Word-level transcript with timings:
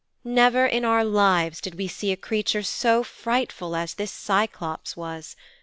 Never 0.25 0.65
in 0.65 0.83
our 0.83 1.03
lives 1.03 1.61
did 1.61 1.75
we 1.75 1.87
see 1.87 2.11
a 2.11 2.17
creature 2.17 2.63
so 2.63 3.03
frightful 3.03 3.75
as 3.75 3.93
this 3.93 4.11
Cyclops 4.11 4.97
was. 4.97 5.35